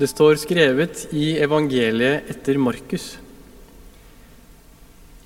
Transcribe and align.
Det 0.00 0.06
står 0.08 0.38
skrevet 0.40 1.02
i 1.12 1.34
evangeliet 1.44 2.30
etter 2.32 2.56
Markus. 2.56 3.18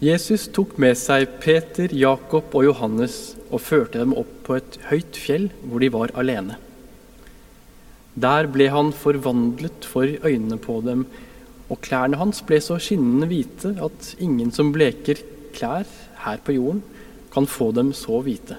Jesus 0.03 0.49
tok 0.51 0.73
med 0.83 0.97
seg 0.99 1.37
Peter, 1.45 1.93
Jakob 1.95 2.51
og 2.59 2.65
Johannes 2.67 3.37
og 3.53 3.63
førte 3.63 4.01
dem 4.01 4.17
opp 4.19 4.33
på 4.49 4.57
et 4.57 4.79
høyt 4.89 5.15
fjell 5.15 5.47
hvor 5.63 5.85
de 5.85 5.93
var 5.95 6.15
alene. 6.19 6.57
Der 8.19 8.49
ble 8.51 8.67
han 8.75 8.91
forvandlet 8.99 9.87
for 9.87 10.11
øynene 10.11 10.59
på 10.59 10.81
dem, 10.83 11.07
og 11.71 11.81
klærne 11.87 12.19
hans 12.19 12.43
ble 12.43 12.59
så 12.59 12.81
skinnende 12.83 13.31
hvite 13.31 13.77
at 13.79 14.11
ingen 14.19 14.51
som 14.51 14.75
bleker 14.75 15.23
klær 15.55 15.87
her 16.25 16.43
på 16.43 16.59
jorden, 16.59 16.83
kan 17.31 17.47
få 17.47 17.71
dem 17.79 17.95
så 17.95 18.19
hvite. 18.27 18.59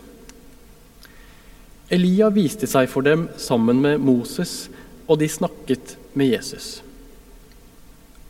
Elia 1.91 2.31
viste 2.31 2.71
seg 2.71 2.87
for 2.87 3.03
dem 3.03 3.27
sammen 3.35 3.83
med 3.83 3.99
Moses, 3.99 4.69
og 5.07 5.19
de 5.21 5.29
snakket 5.29 5.95
med 6.13 6.33
Jesus. 6.33 6.81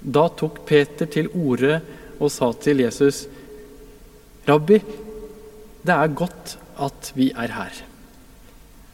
Da 0.02 0.28
tok 0.30 0.62
Peter 0.68 1.10
til 1.10 1.32
orde 1.34 1.80
og 2.20 2.32
sa 2.32 2.52
til 2.54 2.84
Jesus, 2.84 3.28
'Rabbi, 4.46 4.80
det 5.86 5.96
er 5.96 6.08
godt 6.08 6.58
at 6.80 7.12
vi 7.16 7.32
er 7.32 7.52
her. 7.52 7.74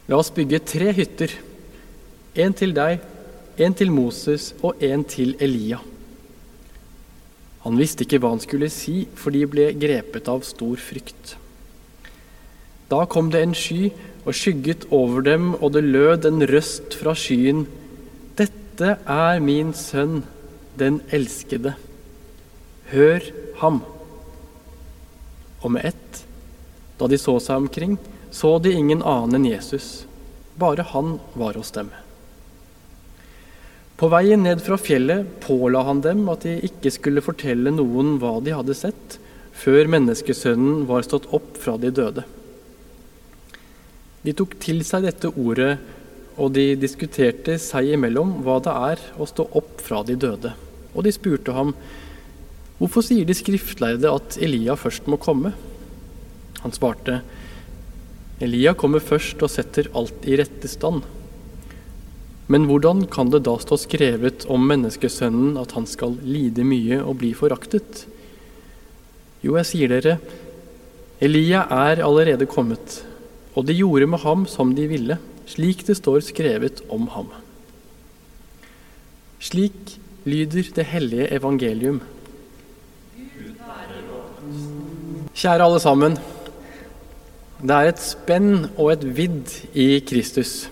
La 0.08 0.18
oss 0.18 0.32
bygge 0.32 0.60
tre 0.60 0.94
hytter, 0.94 1.32
en 2.36 2.54
til 2.54 2.74
deg, 2.74 3.00
en 3.58 3.74
til 3.74 3.91
Moses 3.91 4.54
og 4.63 4.82
en 4.84 5.04
til 5.04 5.36
Elia.' 5.40 5.84
Han 7.62 7.77
visste 7.77 8.05
ikke 8.05 8.18
hva 8.22 8.32
han 8.34 8.41
skulle 8.41 8.72
si, 8.74 9.05
for 9.13 9.30
de 9.30 9.46
ble 9.46 9.68
grepet 9.77 10.30
av 10.32 10.41
stor 10.48 10.80
frykt. 10.82 11.36
Da 12.90 13.05
kom 13.05 13.30
det 13.32 13.44
en 13.46 13.54
sky 13.55 13.91
og 14.26 14.34
skygget 14.36 14.88
over 14.90 15.22
dem, 15.26 15.54
og 15.62 15.74
det 15.76 15.84
lød 15.86 16.26
en 16.26 16.41
røst 16.50 16.98
fra 16.98 17.13
skyen. 17.18 17.68
Dette 18.81 18.98
er 19.05 19.38
min 19.45 19.76
sønn, 19.77 20.23
den 20.73 21.03
elskede. 21.13 21.76
Hør 22.90 23.27
ham. 23.60 23.84
Og 25.62 25.70
med 25.76 25.85
ett, 25.85 26.21
da 26.98 27.05
de 27.12 27.20
så 27.21 27.35
seg 27.38 27.62
omkring, 27.62 27.99
så 28.34 28.55
de 28.57 28.73
ingen 28.73 29.04
annen 29.05 29.38
enn 29.38 29.46
Jesus. 29.51 30.07
Bare 30.57 30.88
han 30.96 31.20
var 31.38 31.60
hos 31.62 31.70
dem. 31.77 31.91
På 34.01 34.10
veien 34.10 34.41
ned 34.41 34.65
fra 34.65 34.79
fjellet 34.82 35.29
påla 35.45 35.85
han 35.85 36.01
dem 36.01 36.26
at 36.34 36.48
de 36.48 36.57
ikke 36.66 36.90
skulle 36.95 37.21
fortelle 37.21 37.70
noen 37.76 38.16
hva 38.18 38.40
de 38.41 38.57
hadde 38.57 38.73
sett, 38.82 39.20
før 39.54 39.93
menneskesønnen 39.93 40.88
var 40.90 41.05
stått 41.05 41.29
opp 41.29 41.54
fra 41.62 41.77
de 41.77 41.93
døde. 41.93 42.26
De 44.26 44.34
tok 44.34 44.57
til 44.63 44.82
seg 44.88 45.05
dette 45.05 45.29
ordet, 45.38 45.76
og 46.37 46.54
de 46.55 46.74
diskuterte 46.79 47.57
seg 47.62 47.93
imellom 47.96 48.37
hva 48.46 48.60
det 48.63 48.76
er 48.91 49.04
å 49.20 49.27
stå 49.27 49.48
opp 49.57 49.82
fra 49.84 50.01
de 50.07 50.15
døde. 50.20 50.54
Og 50.96 51.05
de 51.05 51.13
spurte 51.15 51.55
ham, 51.55 51.73
hvorfor 52.79 53.05
sier 53.05 53.27
de 53.27 53.35
skriftlærde 53.38 54.12
at 54.12 54.38
Elia 54.41 54.77
først 54.79 55.10
må 55.12 55.20
komme? 55.21 55.54
Han 56.62 56.76
svarte, 56.76 57.21
Elia 58.41 58.73
kommer 58.77 59.04
først 59.04 59.41
og 59.43 59.51
setter 59.54 59.90
alt 59.98 60.26
i 60.29 60.38
rette 60.40 60.70
stand. 60.71 61.04
Men 62.51 62.66
hvordan 62.68 63.05
kan 63.12 63.29
det 63.32 63.43
da 63.45 63.54
stå 63.62 63.77
skrevet 63.79 64.47
om 64.51 64.63
menneskesønnen 64.68 65.59
at 65.62 65.75
han 65.78 65.85
skal 65.88 66.18
lide 66.25 66.66
mye 66.68 67.00
og 67.00 67.19
bli 67.22 67.31
foraktet? 67.38 68.06
Jo, 69.41 69.56
jeg 69.59 69.69
sier 69.69 69.94
dere, 69.94 70.18
Elia 71.22 71.63
er 71.69 72.01
allerede 72.03 72.50
kommet, 72.50 73.00
og 73.53 73.68
de 73.69 73.78
gjorde 73.78 74.09
med 74.09 74.23
ham 74.25 74.44
som 74.50 74.73
de 74.75 74.88
ville, 74.90 75.18
slik 75.52 75.85
det 75.88 75.97
står 76.00 76.24
skrevet 76.25 76.84
om 76.90 77.07
ham. 77.16 77.30
Slik 79.41 79.97
lyder 80.30 80.69
det 80.75 80.85
hellige 80.91 81.31
evangelium. 81.34 82.02
Kjære 85.34 85.66
alle 85.66 85.79
sammen. 85.81 86.19
Det 87.62 87.73
er 87.78 87.89
et 87.89 88.01
spenn 88.01 88.69
og 88.75 88.94
et 88.94 89.03
vidd 89.17 89.51
i 89.78 90.00
Kristus. 90.06 90.69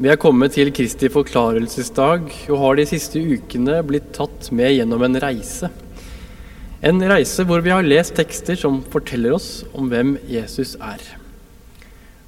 Vi 0.00 0.08
er 0.08 0.16
kommet 0.16 0.54
til 0.56 0.72
Kristi 0.72 1.10
forklarelsesdag 1.12 2.30
og 2.48 2.58
har 2.62 2.78
de 2.78 2.86
siste 2.88 3.20
ukene 3.20 3.82
blitt 3.84 4.14
tatt 4.16 4.48
med 4.54 4.72
gjennom 4.72 5.04
en 5.04 5.20
reise. 5.20 5.68
En 6.80 7.02
reise 7.04 7.44
hvor 7.44 7.60
vi 7.60 7.74
har 7.74 7.84
lest 7.84 8.14
tekster 8.16 8.56
som 8.56 8.80
forteller 8.94 9.36
oss 9.36 9.50
om 9.76 9.90
hvem 9.92 10.14
Jesus 10.30 10.78
er. 10.80 11.19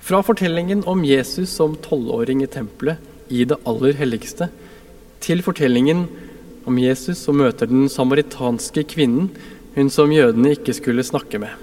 Fra 0.03 0.19
fortellingen 0.27 0.83
om 0.91 1.05
Jesus 1.07 1.53
som 1.55 1.77
tolvåring 1.79 2.43
i 2.43 2.51
tempelet 2.51 2.99
i 3.31 3.45
det 3.47 3.61
aller 3.69 3.95
helligste, 3.95 4.49
til 5.23 5.45
fortellingen 5.47 6.09
om 6.67 6.79
Jesus 6.83 7.21
som 7.23 7.39
møter 7.39 7.71
den 7.71 7.87
samaritanske 7.91 8.83
kvinnen, 8.91 9.31
hun 9.77 9.91
som 9.95 10.11
jødene 10.11 10.57
ikke 10.57 10.75
skulle 10.75 11.07
snakke 11.07 11.39
med. 11.43 11.55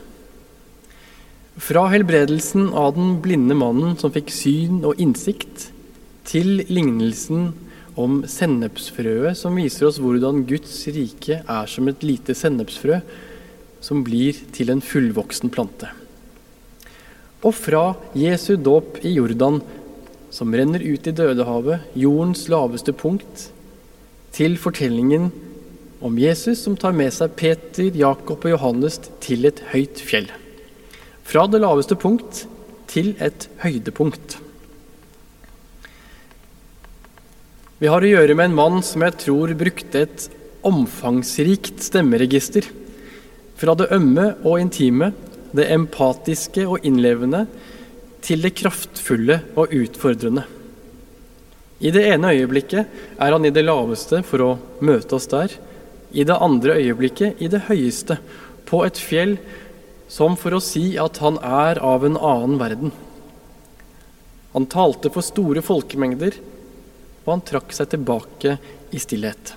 Fra 1.59 1.83
helbredelsen 1.91 2.72
av 2.72 2.95
den 2.95 3.17
blinde 3.19 3.57
mannen 3.59 3.97
som 3.99 4.13
fikk 4.16 4.31
syn 4.31 4.79
og 4.88 5.01
innsikt, 5.03 5.73
til 6.29 6.61
lignelsen 6.69 7.49
om 7.99 8.22
sennepsfrøet, 8.29 9.35
som 9.35 9.57
viser 9.59 9.89
oss 9.89 9.99
hvordan 9.99 10.45
Guds 10.47 10.78
rike 10.94 11.41
er 11.41 11.67
som 11.67 11.89
et 11.91 12.05
lite 12.05 12.35
sennepsfrø 12.38 13.01
som 13.83 14.03
blir 14.05 14.38
til 14.55 14.72
en 14.72 14.83
fullvoksen 14.83 15.51
plante. 15.51 15.89
Og 17.39 17.55
fra 17.55 17.94
Jesu 18.19 18.57
dåp 18.59 19.00
i 19.07 19.13
Jordan, 19.16 19.61
som 20.29 20.51
renner 20.51 20.83
ut 20.83 21.07
i 21.07 21.13
Dødehavet, 21.16 21.85
jordens 21.95 22.47
laveste 22.51 22.91
punkt, 22.91 23.47
til 24.35 24.57
fortellingen 24.59 25.29
om 26.03 26.19
Jesus 26.19 26.61
som 26.66 26.75
tar 26.79 26.94
med 26.95 27.13
seg 27.16 27.33
Peter, 27.39 27.88
Jakob 27.95 28.44
og 28.44 28.53
Johannes 28.53 28.99
til 29.23 29.47
et 29.47 29.61
høyt 29.72 30.03
fjell. 30.03 30.28
Fra 31.23 31.45
det 31.47 31.61
laveste 31.63 31.95
punkt 31.99 32.44
til 32.91 33.13
et 33.23 33.47
høydepunkt. 33.63 34.38
Vi 37.79 37.88
har 37.88 38.03
å 38.03 38.11
gjøre 38.11 38.35
med 38.35 38.49
en 38.49 38.59
mann 38.59 38.81
som 38.83 39.05
jeg 39.05 39.16
tror 39.23 39.55
brukte 39.55 40.03
et 40.03 40.28
omfangsrikt 40.67 41.79
stemmeregister. 41.85 42.67
Fra 43.59 43.75
det 43.79 43.88
ømme 43.95 44.33
og 44.44 44.59
intime, 44.59 45.13
det 45.55 45.69
empatiske 45.73 46.65
og 46.67 46.85
innlevende, 46.85 47.45
til 48.25 48.43
det 48.43 48.53
kraftfulle 48.59 49.39
og 49.57 49.73
utfordrende. 49.73 50.43
I 51.79 51.93
det 51.95 52.03
ene 52.11 52.33
øyeblikket 52.35 52.99
er 53.15 53.31
han 53.31 53.47
i 53.47 53.53
det 53.55 53.63
laveste 53.63 54.19
for 54.27 54.43
å 54.43 54.49
møte 54.83 55.15
oss 55.15 55.29
der. 55.31 55.53
I 56.11 56.25
det 56.27 56.35
andre 56.35 56.75
øyeblikket 56.81 57.39
i 57.39 57.47
det 57.51 57.63
høyeste, 57.69 58.19
på 58.67 58.83
et 58.85 58.99
fjell 58.99 59.37
som 60.11 60.35
for 60.37 60.57
å 60.57 60.61
si 60.61 60.97
at 60.99 61.21
han 61.23 61.39
er 61.41 61.79
av 61.85 62.03
en 62.05 62.17
annen 62.17 62.59
verden. 62.59 62.91
Han 64.53 64.67
talte 64.69 65.11
for 65.13 65.25
store 65.25 65.63
folkemengder 65.66 66.35
og 67.23 67.31
han 67.35 67.45
trakk 67.45 67.73
seg 67.77 67.91
tilbake 67.93 68.57
i 68.89 69.01
stillhet. 69.01 69.53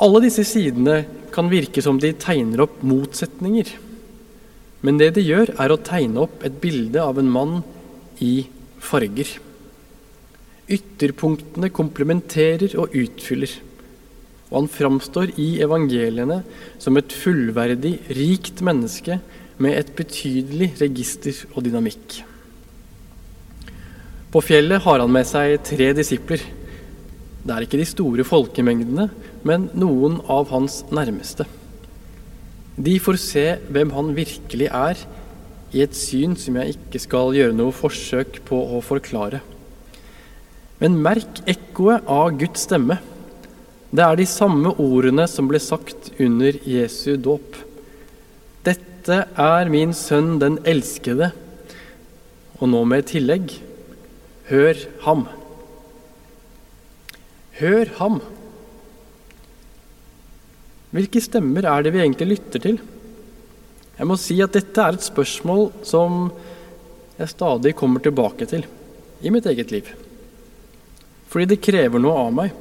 Alle 0.00 0.22
disse 0.24 0.46
sidene 0.48 1.02
kan 1.34 1.50
virke 1.52 1.82
som 1.84 1.98
de 2.00 2.14
tegner 2.16 2.64
opp 2.64 2.80
motsetninger. 2.86 3.68
Men 4.80 4.96
det 4.96 5.12
de 5.18 5.24
gjør, 5.26 5.52
er 5.60 5.72
å 5.72 5.80
tegne 5.84 6.24
opp 6.24 6.44
et 6.46 6.56
bilde 6.62 7.02
av 7.04 7.20
en 7.20 7.28
mann 7.28 7.58
i 8.24 8.46
farger. 8.80 9.34
Ytterpunktene 10.70 11.68
komplementerer 11.74 12.78
og 12.80 12.96
utfyller. 12.96 13.52
Og 14.50 14.62
han 14.62 14.70
framstår 14.72 15.34
i 15.38 15.50
evangeliene 15.62 16.40
som 16.80 16.96
et 16.96 17.12
fullverdig, 17.12 17.98
rikt 18.16 18.64
menneske 18.66 19.20
med 19.60 19.76
et 19.76 19.92
betydelig 19.98 20.72
register 20.80 21.44
og 21.52 21.66
dynamikk. 21.66 22.22
På 24.30 24.40
fjellet 24.46 24.80
har 24.86 25.02
han 25.02 25.12
med 25.12 25.28
seg 25.28 25.58
tre 25.66 25.90
disipler. 25.98 26.40
Det 27.40 27.54
er 27.54 27.64
ikke 27.64 27.80
de 27.80 27.88
store 27.88 28.24
folkemengdene, 28.26 29.08
men 29.48 29.70
noen 29.72 30.18
av 30.28 30.50
hans 30.52 30.82
nærmeste. 30.92 31.46
De 32.80 32.98
får 33.00 33.18
se 33.20 33.46
hvem 33.72 33.92
han 33.96 34.12
virkelig 34.16 34.68
er, 34.68 35.00
i 35.70 35.84
et 35.84 35.94
syn 35.94 36.34
som 36.38 36.56
jeg 36.58 36.74
ikke 36.74 36.98
skal 36.98 37.36
gjøre 37.36 37.54
noe 37.54 37.72
forsøk 37.74 38.40
på 38.48 38.58
å 38.74 38.80
forklare. 38.82 39.38
Men 40.82 40.98
merk 41.04 41.42
ekkoet 41.50 42.08
av 42.10 42.32
Guds 42.40 42.64
stemme. 42.66 42.96
Det 43.90 44.02
er 44.02 44.18
de 44.18 44.26
samme 44.26 44.72
ordene 44.82 45.26
som 45.30 45.48
ble 45.50 45.60
sagt 45.62 46.10
under 46.18 46.56
Jesu 46.66 47.14
dåp. 47.20 47.58
Dette 48.66 49.24
er 49.30 49.70
min 49.72 49.94
sønn 49.96 50.38
den 50.42 50.58
elskede. 50.68 51.30
Og 52.60 52.72
nå 52.72 52.82
med 52.88 53.04
et 53.04 53.12
tillegg. 53.14 53.54
Hør 54.50 54.86
ham. 55.06 55.28
Hør 57.60 57.90
ham. 57.98 58.20
Hvilke 60.96 61.20
stemmer 61.22 61.66
er 61.68 61.84
det 61.84 61.92
vi 61.94 62.00
egentlig 62.00 62.32
lytter 62.32 62.62
til? 62.64 62.78
Jeg 63.98 64.08
må 64.08 64.16
si 64.16 64.38
at 64.40 64.54
dette 64.56 64.80
er 64.80 64.96
et 64.96 65.04
spørsmål 65.04 65.66
som 65.84 66.30
jeg 67.18 67.32
stadig 67.34 67.74
kommer 67.76 68.00
tilbake 68.00 68.48
til 68.48 68.64
i 69.20 69.32
mitt 69.32 69.46
eget 69.46 69.70
liv. 69.74 69.90
fordi 71.30 71.46
det 71.46 71.62
krever 71.62 72.00
noe 72.02 72.16
av 72.18 72.32
meg. 72.34 72.54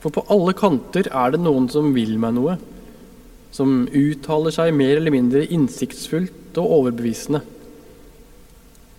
For 0.00 0.08
på 0.14 0.22
alle 0.32 0.54
kanter 0.56 1.10
er 1.12 1.34
det 1.34 1.42
noen 1.42 1.66
som 1.68 1.90
vil 1.92 2.14
meg 2.16 2.32
noe, 2.38 2.54
som 3.52 3.84
uttaler 3.92 4.54
seg 4.54 4.72
mer 4.72 4.96
eller 4.96 5.12
mindre 5.12 5.44
innsiktsfullt 5.44 6.56
og 6.56 6.72
overbevisende. 6.78 7.42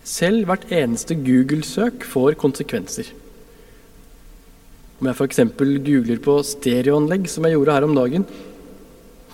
Selv 0.03 0.45
hvert 0.45 0.69
eneste 0.69 1.15
Google-søk 1.15 2.05
får 2.05 2.37
konsekvenser. 2.37 3.09
Om 5.03 5.09
jeg 5.09 5.17
f.eks. 5.19 5.39
googler 5.83 6.19
på 6.23 6.33
stereoanlegg, 6.47 7.25
som 7.27 7.43
jeg 7.43 7.57
gjorde 7.57 7.73
her 7.75 7.83
om 7.83 7.95
dagen, 7.97 8.23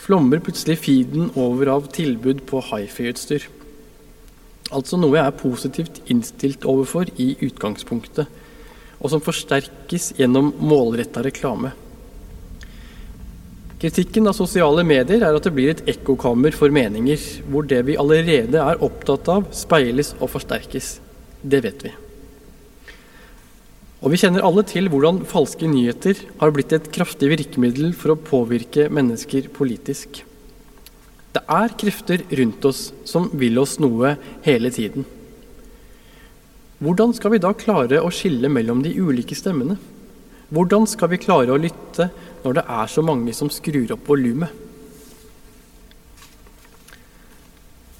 flommer 0.02 0.42
plutselig 0.42 0.80
feeden 0.82 1.28
over 1.38 1.70
av 1.76 1.92
tilbud 1.94 2.42
på 2.50 2.64
hifi-utstyr. 2.72 3.46
Altså 4.74 4.98
noe 4.98 5.14
jeg 5.14 5.30
er 5.30 5.38
positivt 5.38 6.02
innstilt 6.10 6.66
overfor 6.66 7.14
i 7.22 7.36
utgangspunktet, 7.46 8.26
og 8.98 9.14
som 9.14 9.22
forsterkes 9.22 10.16
gjennom 10.18 10.56
målretta 10.58 11.22
reklame. 11.30 11.76
Kritikken 13.78 14.26
av 14.26 14.42
sosiale 14.42 14.82
medier 14.82 15.22
er 15.22 15.38
at 15.38 15.46
det 15.46 15.54
blir 15.54 15.76
et 15.76 15.86
ekkokammer 15.94 16.58
for 16.58 16.74
meninger, 16.74 17.30
hvor 17.46 17.70
det 17.70 17.86
vi 17.94 18.02
allerede 18.02 18.58
er 18.58 18.86
opptatt 18.90 19.30
av, 19.38 19.52
speiles 19.54 20.16
og 20.18 20.34
forsterkes. 20.34 20.96
Det 21.46 21.62
vet 21.70 21.92
vi. 21.92 21.98
Og 24.00 24.14
vi 24.14 24.20
kjenner 24.22 24.46
alle 24.48 24.64
til 24.64 24.88
hvordan 24.88 25.26
falske 25.28 25.68
nyheter 25.68 26.22
har 26.40 26.54
blitt 26.56 26.72
et 26.76 26.88
kraftig 26.96 27.34
virkemiddel 27.34 27.92
for 27.92 28.14
å 28.14 28.22
påvirke 28.30 28.88
mennesker 28.96 29.50
politisk. 29.52 30.22
Det 31.36 31.42
er 31.44 31.76
krefter 31.78 32.24
rundt 32.40 32.64
oss 32.66 32.90
som 33.06 33.28
vil 33.38 33.60
oss 33.60 33.76
noe 33.84 34.16
hele 34.46 34.72
tiden. 34.72 35.04
Hvordan 36.80 37.12
skal 37.12 37.36
vi 37.36 37.42
da 37.44 37.52
klare 37.52 38.00
å 38.00 38.14
skille 38.14 38.48
mellom 38.48 38.80
de 38.86 38.96
ulike 38.96 39.36
stemmene? 39.36 39.76
Hvordan 40.50 40.88
skal 40.88 41.12
vi 41.12 41.20
klare 41.20 41.52
å 41.52 41.60
lytte 41.60 42.08
når 42.46 42.56
det 42.56 42.66
er 42.80 42.90
så 42.90 43.04
mange 43.04 43.36
som 43.36 43.52
skrur 43.52 43.92
opp 43.98 44.08
volumet? 44.08 44.56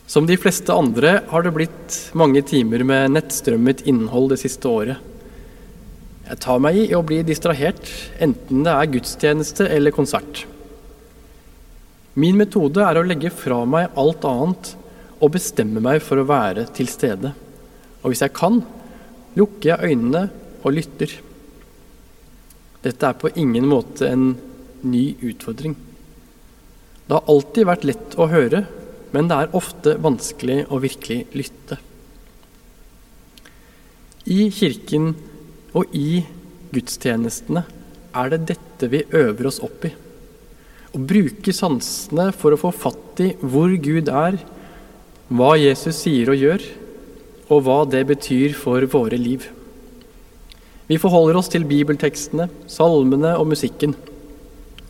Som 0.10 0.26
de 0.26 0.40
fleste 0.42 0.74
andre 0.74 1.20
har 1.30 1.44
det 1.46 1.54
blitt 1.54 2.00
mange 2.18 2.42
timer 2.42 2.88
med 2.88 3.12
nettstrømmet 3.20 3.84
innhold 3.92 4.32
det 4.32 4.40
siste 4.48 4.72
året. 4.72 5.09
Jeg 6.30 6.38
tar 6.44 6.60
meg 6.62 6.78
i 6.78 6.94
å 6.94 7.02
bli 7.02 7.24
distrahert, 7.26 7.82
enten 8.22 8.62
det 8.66 8.74
er 8.74 8.90
gudstjeneste 8.94 9.66
eller 9.66 9.94
konsert. 9.96 10.44
Min 12.20 12.38
metode 12.38 12.84
er 12.86 13.00
å 13.00 13.06
legge 13.06 13.32
fra 13.34 13.64
meg 13.66 13.96
alt 13.98 14.26
annet 14.30 14.74
og 15.20 15.34
bestemme 15.34 15.82
meg 15.82 16.04
for 16.06 16.22
å 16.22 16.28
være 16.30 16.68
til 16.76 16.90
stede. 16.92 17.32
Og 18.04 18.12
hvis 18.12 18.22
jeg 18.22 18.36
kan, 18.38 18.60
lukker 19.40 19.72
jeg 19.72 19.90
øynene 19.90 20.28
og 20.62 20.76
lytter. 20.76 21.16
Dette 22.86 23.10
er 23.10 23.18
på 23.20 23.32
ingen 23.34 23.66
måte 23.72 24.12
en 24.12 24.28
ny 24.86 25.04
utfordring. 25.32 25.74
Det 27.08 27.18
har 27.18 27.32
alltid 27.32 27.68
vært 27.68 27.88
lett 27.90 28.20
å 28.22 28.30
høre, 28.30 28.64
men 29.16 29.32
det 29.32 29.40
er 29.40 29.58
ofte 29.58 29.96
vanskelig 29.98 30.60
å 30.70 30.78
virkelig 30.84 31.24
lytte. 31.34 31.80
I 34.30 34.46
kirken 34.54 35.16
og 35.78 35.96
i 35.96 36.22
gudstjenestene 36.74 37.64
er 38.18 38.32
det 38.34 38.46
dette 38.54 38.90
vi 38.92 39.04
øver 39.16 39.50
oss 39.50 39.60
opp 39.66 39.86
i. 39.88 39.92
Å 40.90 40.98
bruke 40.98 41.54
sansene 41.54 42.30
for 42.34 42.56
å 42.56 42.62
få 42.62 42.72
fatt 42.74 43.22
i 43.22 43.32
hvor 43.42 43.74
Gud 43.78 44.10
er, 44.10 44.40
hva 45.30 45.54
Jesus 45.60 46.02
sier 46.06 46.32
og 46.34 46.42
gjør, 46.42 46.66
og 47.50 47.66
hva 47.66 47.80
det 47.90 48.04
betyr 48.10 48.56
for 48.58 48.86
våre 48.90 49.18
liv. 49.18 49.46
Vi 50.90 50.98
forholder 50.98 51.38
oss 51.38 51.52
til 51.54 51.68
bibeltekstene, 51.70 52.48
salmene 52.70 53.36
og 53.38 53.52
musikken, 53.52 53.94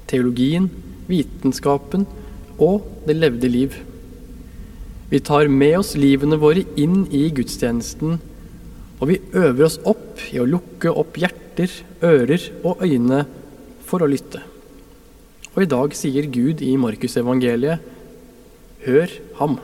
teologien, 0.07 0.69
vitenskapen 1.09 2.05
og 2.59 2.85
det 3.07 3.17
levde 3.17 3.51
liv. 3.51 3.75
Vi 5.09 5.19
tar 5.25 5.49
med 5.51 5.79
oss 5.81 5.95
livene 5.99 6.39
våre 6.39 6.63
inn 6.79 7.03
i 7.11 7.25
gudstjenesten, 7.35 8.19
og 8.99 9.09
vi 9.09 9.19
øver 9.33 9.65
oss 9.67 9.79
opp 9.87 10.08
i 10.33 10.39
å 10.41 10.47
lukke 10.47 10.91
opp 10.91 11.17
hjerter, 11.19 11.71
ører 12.05 12.45
og 12.63 12.83
øyne 12.85 13.23
for 13.87 14.03
å 14.03 14.09
lytte. 14.09 14.43
Og 15.55 15.65
i 15.65 15.69
dag 15.69 15.95
sier 15.97 16.29
Gud 16.31 16.61
i 16.63 16.75
Markusevangeliet, 16.79 17.81
hør 18.85 19.15
ham. 19.41 19.57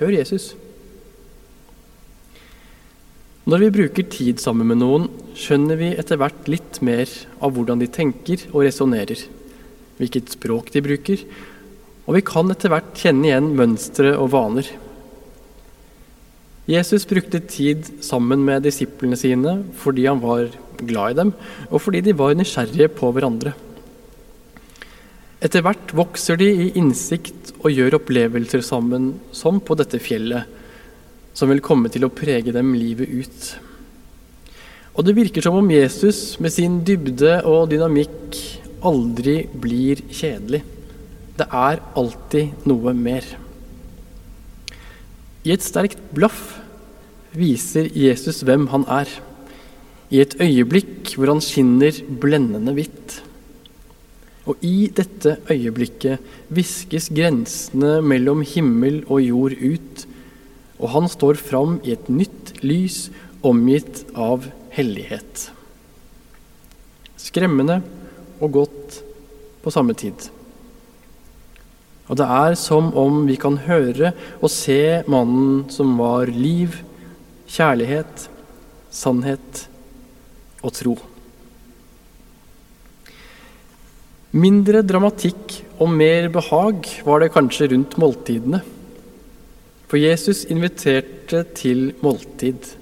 Hør 0.00 0.16
Jesus. 0.16 0.54
Når 3.50 3.64
vi 3.64 3.70
bruker 3.74 4.06
tid 4.12 4.40
sammen 4.42 4.68
med 4.70 4.80
noen, 4.82 5.06
skjønner 5.38 5.78
vi 5.80 5.92
etter 5.98 6.18
hvert 6.20 6.48
litt 6.50 6.80
mer 6.86 7.10
av 7.40 7.54
hvordan 7.56 7.80
de 7.80 7.88
tenker 7.90 8.44
og 8.52 8.64
resonnerer, 8.66 9.24
hvilket 9.98 10.34
språk 10.36 10.70
de 10.74 10.82
bruker, 10.84 11.24
og 12.06 12.16
vi 12.18 12.22
kan 12.26 12.50
etter 12.52 12.72
hvert 12.72 12.92
kjenne 12.98 13.28
igjen 13.28 13.52
mønstre 13.58 14.12
og 14.18 14.32
vaner. 14.34 14.68
Jesus 16.70 17.06
brukte 17.08 17.40
tid 17.42 17.88
sammen 18.04 18.44
med 18.46 18.62
disiplene 18.62 19.18
sine 19.18 19.56
fordi 19.80 20.06
han 20.06 20.20
var 20.22 20.52
glad 20.78 21.12
i 21.12 21.18
dem, 21.18 21.32
og 21.68 21.82
fordi 21.82 22.04
de 22.06 22.14
var 22.16 22.36
nysgjerrige 22.38 22.88
på 22.94 23.10
hverandre. 23.14 23.52
Etter 25.40 25.64
hvert 25.64 25.94
vokser 25.96 26.38
de 26.40 26.46
i 26.46 26.68
innsikt 26.78 27.54
og 27.62 27.72
gjør 27.72 27.96
opplevelser 27.98 28.62
sammen, 28.64 29.14
som 29.32 29.58
på 29.60 29.76
dette 29.80 29.98
fjellet, 30.02 30.46
som 31.34 31.50
vil 31.50 31.62
komme 31.64 31.90
til 31.92 32.04
å 32.06 32.12
prege 32.12 32.52
dem 32.54 32.74
livet 32.76 33.08
ut. 33.08 33.50
Og 34.94 35.06
det 35.06 35.16
virker 35.16 35.44
som 35.44 35.56
om 35.56 35.70
Jesus 35.72 36.38
med 36.44 36.52
sin 36.52 36.80
dybde 36.86 37.40
og 37.48 37.70
dynamikk 37.72 38.36
aldri 38.84 39.42
blir 39.62 40.02
kjedelig. 40.12 40.60
Det 41.40 41.46
er 41.48 41.80
alltid 41.96 42.68
noe 42.68 42.92
mer. 42.96 43.24
I 45.40 45.54
et 45.54 45.64
sterkt 45.64 46.00
blaff 46.12 46.58
viser 47.32 47.88
Jesus 47.96 48.42
hvem 48.44 48.66
han 48.72 48.84
er. 48.90 49.08
I 50.12 50.20
et 50.20 50.34
øyeblikk 50.42 51.14
hvor 51.14 51.30
han 51.32 51.40
skinner 51.44 51.96
blendende 52.20 52.74
hvitt. 52.76 53.20
Og 54.44 54.60
i 54.66 54.90
dette 54.92 55.38
øyeblikket 55.52 56.20
viskes 56.52 57.08
grensene 57.14 58.00
mellom 58.02 58.42
himmel 58.44 59.02
og 59.06 59.22
jord 59.22 59.54
ut, 59.60 60.04
og 60.80 60.92
han 60.96 61.08
står 61.12 61.38
fram 61.40 61.78
i 61.84 61.94
et 61.94 62.08
nytt 62.12 62.54
lys 62.64 63.06
omgitt 63.46 64.02
av 64.16 64.48
hellighet. 64.74 65.46
Skremmende 67.20 67.78
og 68.40 68.52
godt 68.58 69.00
på 69.62 69.72
samme 69.72 69.96
tid. 69.96 70.28
Og 72.10 72.18
det 72.18 72.26
er 72.26 72.56
som 72.58 72.90
om 72.98 73.22
vi 73.28 73.36
kan 73.38 73.60
høre 73.68 74.10
og 74.40 74.50
se 74.50 75.04
mannen 75.10 75.62
som 75.70 75.94
var 76.00 76.32
liv, 76.34 76.74
kjærlighet, 77.46 78.26
sannhet 78.90 79.64
og 80.66 80.74
tro. 80.74 80.96
Mindre 84.34 84.82
dramatikk 84.86 85.56
og 85.82 85.90
mer 85.94 86.28
behag 86.34 86.86
var 87.06 87.22
det 87.22 87.32
kanskje 87.34 87.70
rundt 87.72 87.96
måltidene. 87.98 88.60
For 89.90 89.98
Jesus 89.98 90.44
inviterte 90.50 91.44
til 91.58 91.92
måltid. 92.02 92.74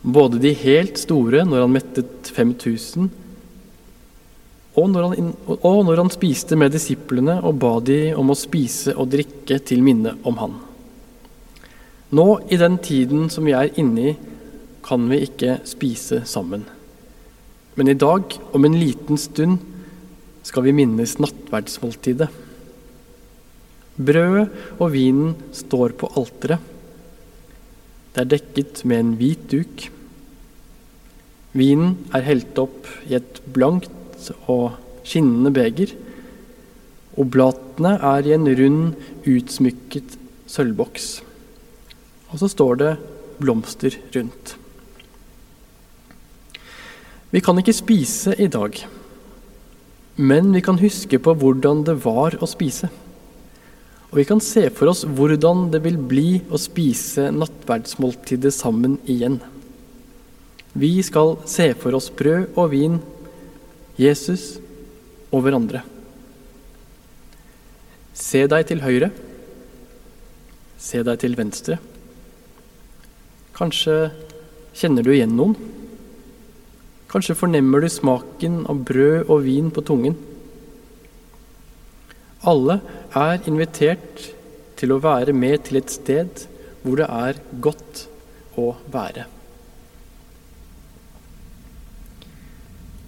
Både 0.00 0.40
de 0.40 0.52
helt 0.56 1.00
store, 1.00 1.42
når 1.44 1.64
han 1.64 1.74
mettet 1.74 2.30
5000, 2.36 3.10
og 4.76 4.90
når 4.92 5.06
han, 5.08 5.34
og 5.56 5.78
når 5.88 6.02
han 6.02 6.12
spiste 6.12 6.56
med 6.58 6.74
disiplene 6.74 7.38
og 7.40 7.56
ba 7.62 7.76
de 7.80 8.12
om 8.16 8.32
å 8.32 8.36
spise 8.36 8.92
og 8.96 9.08
drikke 9.14 9.58
til 9.64 9.84
minne 9.84 10.12
om 10.28 10.36
han. 10.42 10.56
Nå, 12.16 12.26
i 12.52 12.58
den 12.60 12.76
tiden 12.84 13.30
som 13.32 13.48
vi 13.48 13.54
er 13.56 13.72
inne 13.80 14.10
i, 14.12 14.16
kan 14.86 15.08
vi 15.10 15.24
ikke 15.26 15.58
spise 15.66 16.20
sammen. 16.28 16.62
Men 17.76 17.90
i 17.90 17.96
dag, 17.98 18.36
om 18.54 18.64
en 18.64 18.76
liten 18.78 19.18
stund, 19.18 19.58
skal 20.46 20.68
vi 20.68 20.76
minnes 20.76 21.16
nattverdsmåltidet. 21.18 22.28
Brødet 23.96 24.46
og 24.76 24.92
vinen 24.92 25.34
står 25.56 25.96
på 25.98 26.12
alteret. 26.20 26.60
Det 28.14 28.22
er 28.22 28.32
dekket 28.36 28.84
med 28.88 29.02
en 29.02 29.12
hvit 29.18 29.42
duk. 29.50 29.88
Vinen 31.56 31.96
er 32.14 32.28
helt 32.28 32.58
opp 32.60 32.88
i 33.08 33.16
et 33.18 33.40
blankt 33.52 33.90
og 34.50 34.76
skinnende 35.06 35.52
beger. 35.54 35.92
Oblatene 37.16 37.96
er 38.02 38.26
i 38.26 38.34
en 38.36 38.48
rund, 38.58 38.82
utsmykket 39.24 40.18
sølvboks. 40.50 41.08
Og 42.32 42.40
så 42.42 42.50
står 42.52 42.78
det 42.82 42.92
blomster 43.40 43.96
rundt. 44.16 44.56
Vi 47.32 47.42
kan 47.44 47.58
ikke 47.60 47.74
spise 47.76 48.36
i 48.40 48.46
dag, 48.48 48.78
men 50.16 50.52
vi 50.54 50.62
kan 50.64 50.78
huske 50.80 51.18
på 51.20 51.34
hvordan 51.36 51.82
det 51.84 51.98
var 52.04 52.38
å 52.40 52.48
spise. 52.48 52.88
Og 54.12 54.20
vi 54.20 54.24
kan 54.28 54.40
se 54.40 54.68
for 54.72 54.92
oss 54.92 55.02
hvordan 55.04 55.66
det 55.72 55.82
vil 55.84 55.98
bli 55.98 56.28
å 56.48 56.60
spise 56.60 57.28
nattverdsmåltidet 57.34 58.54
sammen 58.54 58.96
igjen. 59.10 59.40
Vi 60.76 60.92
skal 61.04 61.34
se 61.48 61.70
for 61.80 61.96
oss 61.98 62.08
brød 62.14 62.54
og 62.54 62.70
vin, 62.72 63.00
Jesus 64.00 64.56
og 65.32 65.44
hverandre. 65.46 65.82
Se 68.16 68.44
deg 68.48 68.68
til 68.68 68.82
høyre. 68.84 69.10
Se 70.80 71.02
deg 71.04 71.20
til 71.20 71.36
venstre. 71.38 71.78
Kanskje 73.56 74.10
kjenner 74.76 75.04
du 75.04 75.12
igjen 75.14 75.36
noen? 75.36 75.56
Kanskje 77.08 77.36
fornemmer 77.38 77.80
du 77.80 77.88
smaken 77.92 78.64
av 78.68 78.82
brød 78.88 79.30
og 79.32 79.44
vin 79.46 79.70
på 79.72 79.84
tungen? 79.88 80.16
Alle 82.46 82.80
er 83.16 83.46
invitert 83.48 84.26
til 84.76 84.92
å 84.92 85.00
være 85.00 85.32
med 85.32 85.64
til 85.66 85.80
et 85.80 85.92
sted 85.92 86.44
hvor 86.82 87.00
det 87.00 87.08
er 87.08 87.40
godt 87.64 88.04
å 88.60 88.74
være. 88.92 89.24